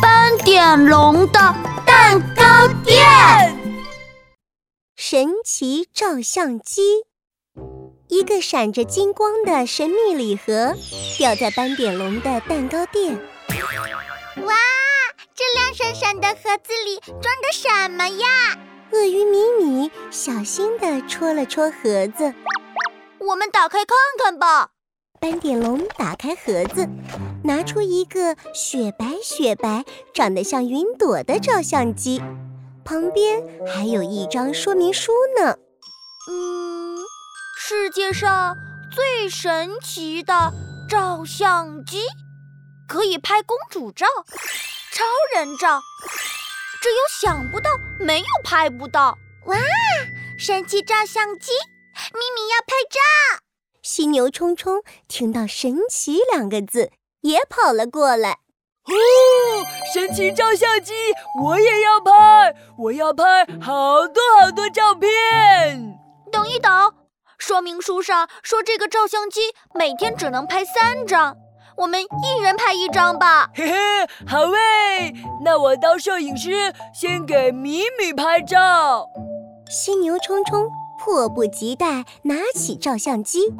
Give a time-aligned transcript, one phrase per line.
[0.00, 1.54] 斑点龙的
[1.86, 3.04] 蛋糕店，
[4.96, 6.82] 神奇照相机，
[8.08, 10.74] 一个闪着金光的神秘礼盒
[11.18, 13.14] 掉在斑点龙的蛋糕店。
[14.46, 14.54] 哇，
[15.34, 18.58] 这亮闪闪的盒子里装的什么呀？
[18.92, 22.32] 鳄鱼米米小心地戳了戳盒子，
[23.18, 24.70] 我们打开看看吧。
[25.20, 26.88] 斑点龙打开盒子，
[27.44, 29.84] 拿出一个雪白雪白、
[30.14, 32.22] 长得像云朵的照相机，
[32.84, 35.56] 旁边还有一张说明书呢。
[36.28, 36.96] 嗯，
[37.58, 38.56] 世界上
[38.92, 40.52] 最神奇的
[40.88, 42.02] 照相机，
[42.88, 44.06] 可以拍公主照、
[44.92, 45.04] 超
[45.34, 45.80] 人照，
[46.80, 49.18] 只有想不到，没有拍不到。
[49.46, 49.56] 哇，
[50.38, 51.50] 神奇照相机，
[52.12, 53.00] 咪咪要拍照。
[53.82, 58.38] 犀牛冲冲听到“神奇”两个字，也跑了过来。
[58.84, 58.92] 哦，
[59.94, 60.92] 神奇照相机，
[61.42, 62.54] 我也要拍！
[62.78, 65.98] 我要拍好多好多照片。
[66.30, 66.94] 等一等，
[67.38, 69.40] 说明书上说这个照相机
[69.72, 71.36] 每天只能拍三张，
[71.76, 73.50] 我们一人拍一张吧。
[73.54, 73.76] 嘿嘿，
[74.26, 75.14] 好喂！
[75.44, 79.06] 那我当摄影师，先给米米拍照。
[79.70, 80.68] 犀牛冲冲
[80.98, 83.54] 迫不及待拿起照相机。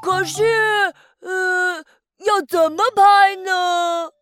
[0.00, 1.82] 可是，呃，
[2.18, 4.12] 要怎么拍呢？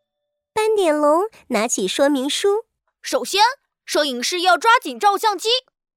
[0.52, 2.66] 斑点龙拿起说明书。
[3.00, 3.42] 首先，
[3.84, 5.48] 摄影师要抓紧照相机，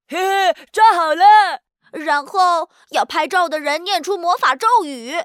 [0.08, 0.18] 嘿
[0.54, 1.26] 嘿，抓好了。
[1.92, 5.16] 然后，要拍照的人念出魔法咒语，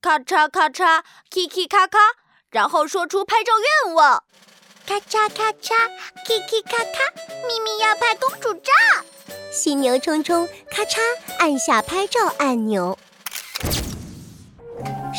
[0.00, 1.98] 咔嚓咔嚓，Kiki 咔咔，
[2.50, 3.52] 然后说出拍照
[3.84, 4.22] 愿望，
[4.86, 5.74] 咔嚓咔嚓
[6.26, 7.12] ，Kiki 咔咔，
[7.46, 8.72] 咪咪要拍公主照。
[9.52, 11.00] 犀牛冲冲咔嚓
[11.38, 12.96] 按下拍照按钮。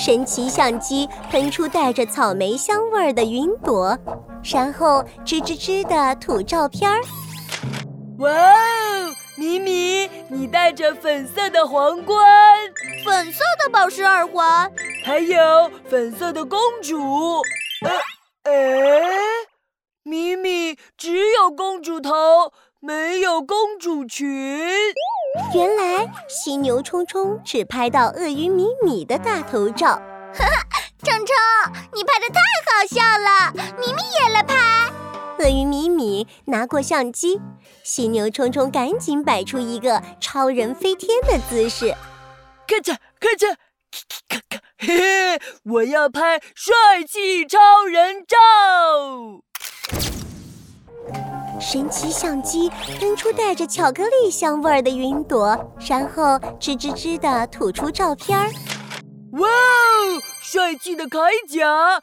[0.03, 3.95] 神奇相机喷出带着草莓香味儿的云朵，
[4.43, 6.99] 然后吱吱吱地吐照片儿。
[8.17, 12.17] 哇哦，米米，你戴着粉色的皇冠，
[13.05, 14.71] 粉色的宝石耳环，
[15.05, 17.43] 还有粉色的公主。
[17.85, 18.53] 呃，哎，
[20.01, 22.11] 米米只有公主头，
[22.79, 24.27] 没有公主裙。
[25.53, 29.87] 原来犀牛冲冲只拍到鳄鱼米米的大头照，
[30.33, 30.65] 哈哈，
[31.03, 31.35] 冲冲，
[31.93, 34.55] 你拍的太好笑了，米米也来拍。
[35.39, 37.39] 鳄鱼米米拿过相机，
[37.83, 41.95] 犀牛冲冲赶紧摆出一个超人飞天的姿势，
[42.67, 43.55] 咔嚓咔嚓，
[44.27, 46.73] 咔咔， 嘿嘿，我要拍帅
[47.07, 48.37] 气超人照。
[51.61, 55.55] 神奇相机喷出带着巧克力香味儿的云朵，
[55.87, 56.23] 然后
[56.59, 58.49] 吱吱吱地吐出照片儿。
[59.33, 62.01] 哇哦，帅气的铠甲，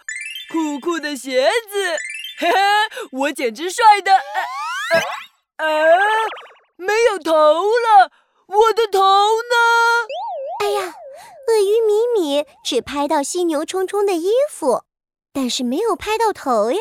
[0.50, 1.98] 酷酷的鞋子，
[2.38, 2.58] 嘿嘿，
[3.10, 4.12] 我简直帅的！
[5.56, 5.66] 啊，
[6.76, 8.12] 没有头了，
[8.46, 10.64] 我的头呢？
[10.64, 10.94] 哎呀，
[11.48, 14.84] 鳄鱼米米只拍到犀牛冲冲的衣服，
[15.32, 16.78] 但是没有拍到头呀。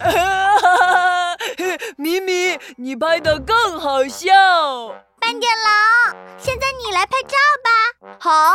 [1.96, 4.30] 米米，你拍的更好笑。
[5.20, 8.16] 斑点龙，现在你来拍照吧。
[8.18, 8.54] 好。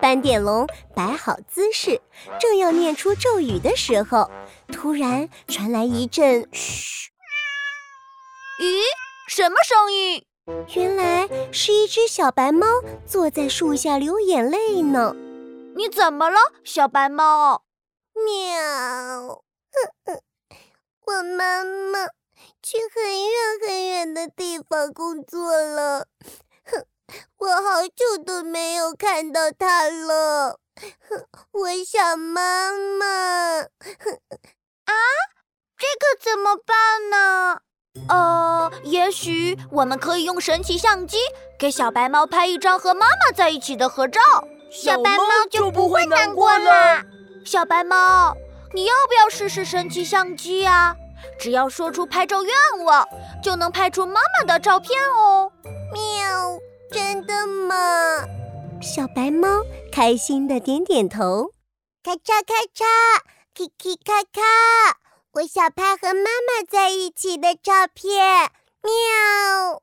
[0.00, 2.00] 斑点龙摆好姿势，
[2.40, 4.30] 正要念出咒语的时候，
[4.72, 7.10] 突然传来一阵嘘。
[8.60, 8.80] 咦，
[9.28, 10.24] 什么声音？
[10.74, 12.66] 原来是一只小白猫
[13.06, 15.14] 坐在树下流眼泪呢。
[15.76, 17.64] 你怎么了，小白猫？
[18.14, 19.42] 喵。
[21.06, 22.06] 我妈妈
[22.62, 26.06] 去很远很远的地方工作了，
[26.64, 26.86] 哼，
[27.36, 33.60] 我好久都没有看到她了，哼，我想妈妈。
[33.80, 34.18] 哼，
[34.86, 34.94] 啊，
[35.76, 37.60] 这可怎么办呢？
[38.08, 41.18] 呃，也许我们可以用神奇相机
[41.58, 44.20] 给小白猫拍一张和妈妈在一起的合照，
[44.70, 47.02] 小白猫就不会难过了。
[47.44, 48.34] 小白猫。
[48.74, 50.96] 你要不要试试神奇相机呀？
[51.38, 52.52] 只要说出拍照愿
[52.84, 53.06] 望，
[53.42, 55.50] 就能拍出妈妈的照片哦。
[55.92, 56.58] 喵，
[56.90, 58.24] 真的吗？
[58.82, 59.48] 小白猫
[59.92, 61.52] 开心的点点头。
[62.02, 62.84] 咔嚓咔嚓
[63.54, 64.98] ，Kiki 咔咔，
[65.34, 68.50] 我想拍和妈妈在一起的照片。
[68.82, 69.80] 喵。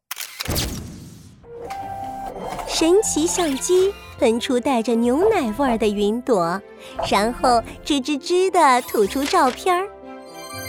[2.67, 3.93] 神奇相机。
[4.19, 6.61] 喷出带着牛奶味儿的云朵，
[7.09, 9.89] 然后吱吱吱地吐出照片儿。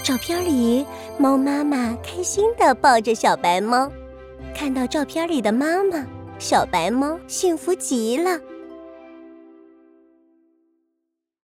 [0.02, 0.86] 照片里，
[1.18, 3.92] 猫妈妈开心地抱着小白猫。
[4.54, 6.02] 看到照片里的妈妈，
[6.38, 8.40] 小白猫幸福极了。